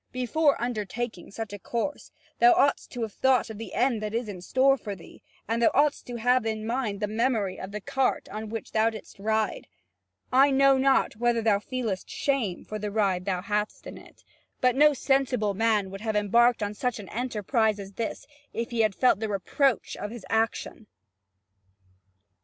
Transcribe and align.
Before 0.11 0.59
undertaking 0.59 1.29
such 1.29 1.53
a 1.53 1.59
course, 1.59 2.11
thou 2.39 2.53
oughtest 2.53 2.89
to 2.93 3.03
have 3.03 3.13
thought 3.13 3.51
of 3.51 3.59
the 3.59 3.75
end 3.75 4.01
that 4.01 4.15
is 4.15 4.27
in 4.27 4.41
store 4.41 4.75
for 4.75 4.95
thee, 4.95 5.21
and 5.47 5.61
thou 5.61 5.69
oughtest 5.75 6.07
to 6.07 6.15
have 6.15 6.43
in 6.43 6.65
mind 6.65 6.99
the 7.01 7.07
memory 7.07 7.59
of 7.59 7.71
the 7.71 7.81
cart 7.81 8.27
on 8.29 8.49
which 8.49 8.71
thou 8.71 8.89
didst 8.89 9.19
ride. 9.19 9.67
I 10.33 10.49
know 10.49 10.75
not 10.79 11.17
whether 11.17 11.39
thou 11.43 11.59
feelest 11.59 12.09
shame 12.09 12.65
for 12.65 12.79
the 12.79 12.89
ride 12.89 13.25
thou 13.25 13.43
hadst 13.43 13.85
on 13.85 13.99
it, 13.99 14.23
but 14.59 14.75
no 14.75 14.95
sensible 14.95 15.53
man 15.53 15.91
would 15.91 16.01
have 16.01 16.15
embarked 16.15 16.63
on 16.63 16.73
such 16.73 16.97
an 16.97 17.07
enterprise 17.09 17.77
as 17.79 17.91
this 17.91 18.25
if 18.53 18.71
he 18.71 18.79
had 18.81 18.95
felt 18.95 19.19
the 19.19 19.29
reproach 19.29 19.95
of 19.95 20.09
his 20.09 20.25
action." 20.31 20.87